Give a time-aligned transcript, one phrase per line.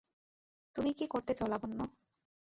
[0.75, 1.79] তুমি কী করতে চাও, লাবণ্য।